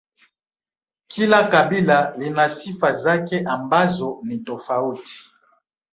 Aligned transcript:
kila 1.07 1.47
kabila 1.49 2.17
lina 2.17 2.49
sifa 2.49 2.91
zake 2.91 3.39
ambazo 3.47 4.19
ni 4.23 4.37
tofauti 4.37 5.31